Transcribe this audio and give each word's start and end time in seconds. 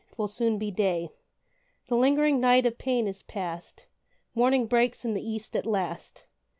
'twill 0.15 0.27
soon 0.27 0.57
be 0.57 0.71
day;" 0.71 1.09
The 1.85 1.95
lingering 1.95 2.39
night 2.39 2.65
of 2.65 2.79
pain 2.79 3.07
is 3.07 3.21
past, 3.21 3.85
Morning 4.33 4.65
breaks 4.65 5.05
in 5.05 5.13
the 5.13 5.21
east 5.21 5.55
at 5.55 5.67
last. 5.67 6.23